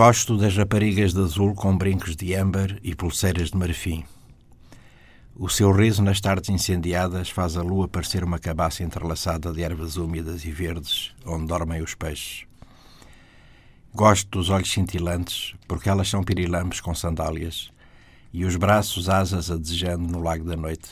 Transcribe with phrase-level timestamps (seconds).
[0.00, 4.04] Gosto das raparigas de azul com brincos de âmbar e pulseiras de marfim.
[5.34, 9.96] O seu riso nas tardes incendiadas faz a lua parecer uma cabaça entrelaçada de ervas
[9.96, 12.46] úmidas e verdes onde dormem os peixes.
[13.92, 17.68] Gosto dos olhos cintilantes porque elas são pirilampos com sandálias
[18.32, 20.90] e os braços asas a desejando no lago da noite.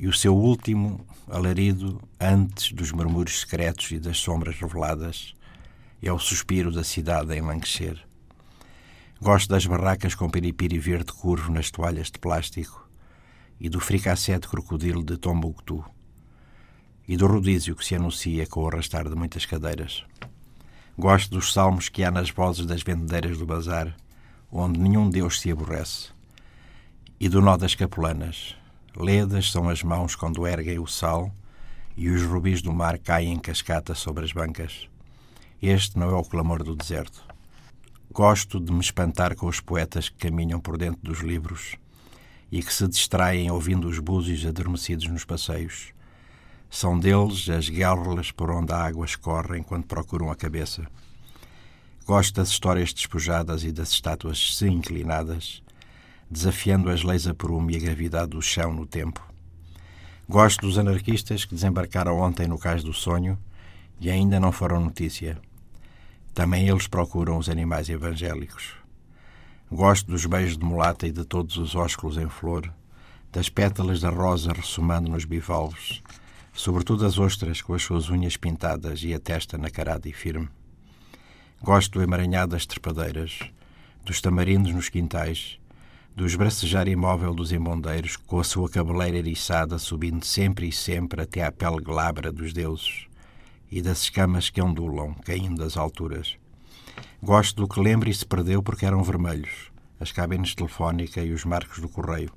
[0.00, 5.32] E o seu último alarido antes dos murmúrios secretos e das sombras reveladas
[6.02, 8.04] é o suspiro da cidade em languecer.
[9.20, 12.88] Gosto das barracas com piripiri verde curvo nas toalhas de plástico
[13.60, 15.84] e do fricassé de crocodilo de Tombuctu
[17.06, 20.04] e do rodízio que se anuncia com o arrastar de muitas cadeiras.
[20.98, 23.96] Gosto dos salmos que há nas vozes das vendedeiras do bazar,
[24.50, 26.10] onde nenhum Deus se aborrece,
[27.18, 28.56] e do nó das capulanas.
[28.96, 31.32] Ledas são as mãos quando erguem o sal
[31.96, 34.91] e os rubis do mar caem em cascata sobre as bancas.
[35.62, 37.24] Este não é o clamor do deserto.
[38.12, 41.76] Gosto de me espantar com os poetas que caminham por dentro dos livros
[42.50, 45.94] e que se distraem ouvindo os búzios adormecidos nos passeios.
[46.68, 50.84] São deles as guérrolas por onde a água escorre enquanto procuram a cabeça.
[52.04, 55.62] Gosto das histórias despojadas e das estátuas se inclinadas,
[56.28, 59.24] desafiando as leis a prumo e a gravidade do chão no tempo.
[60.28, 63.38] Gosto dos anarquistas que desembarcaram ontem no cais do sonho
[64.00, 65.40] e ainda não foram notícia.
[66.34, 68.72] Também eles procuram os animais evangélicos.
[69.70, 72.72] Gosto dos beijos de mulata e de todos os ósculos em flor,
[73.30, 76.02] das pétalas da rosa ressumando nos bivalves,
[76.54, 80.48] sobretudo as ostras com as suas unhas pintadas e a testa nacarada e firme.
[81.62, 83.38] Gosto do emaranhado das trepadeiras,
[84.04, 85.58] dos tamarindos nos quintais,
[86.16, 91.44] do esbracejar imóvel dos embondeiros com a sua cabeleira eriçada subindo sempre e sempre até
[91.44, 93.06] à pele glabra dos deuses
[93.72, 96.36] e das escamas que ondulam, caindo das alturas.
[97.22, 101.46] Gosto do que lembro e se perdeu porque eram vermelhos, as cabines telefónica e os
[101.46, 102.30] marcos do correio.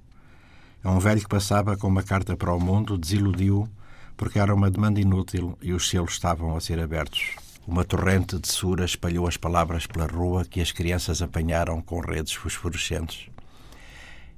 [0.82, 3.68] É um velho que passava com uma carta para o mundo, desiludiu
[4.16, 7.36] porque era uma demanda inútil e os selos estavam a ser abertos.
[7.68, 12.32] Uma torrente de sura espalhou as palavras pela rua que as crianças apanharam com redes
[12.32, 13.28] fosforescentes.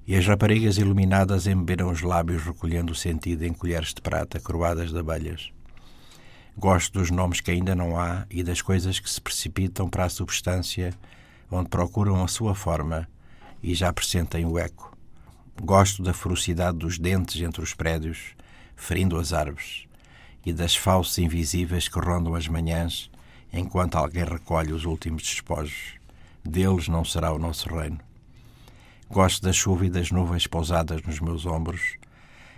[0.08, 4.92] E as raparigas iluminadas embeberam os lábios recolhendo o sentido em colheres de prata coroadas
[4.92, 5.52] de abelhas.
[6.60, 10.10] Gosto dos nomes que ainda não há e das coisas que se precipitam para a
[10.10, 10.92] substância,
[11.52, 13.08] onde procuram a sua forma
[13.62, 14.98] e já pressentem o eco.
[15.62, 18.36] Gosto da ferocidade dos dentes entre os prédios,
[18.76, 19.86] ferindo as árvores,
[20.44, 23.12] e das falsas invisíveis que rondam as manhãs
[23.54, 25.94] enquanto alguém recolhe os últimos despojos.
[26.44, 28.00] Deles não será o nosso reino.
[29.08, 31.98] Gosto da chuva e das nuvens pousadas nos meus ombros,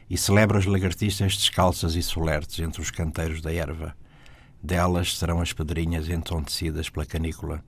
[0.10, 3.96] e celebro as lagartixas descalças e solertes entre os canteiros da erva.
[4.62, 7.64] Delas serão as pedrinhas entontecidas pela canícula.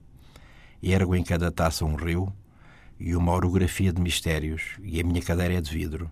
[0.82, 2.32] Ergo em cada taça um rio
[2.98, 6.10] e uma orografia de mistérios, e a minha cadeira é de vidro,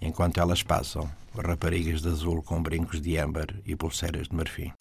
[0.00, 4.72] enquanto elas passam, raparigas de azul com brincos de âmbar e pulseiras de marfim.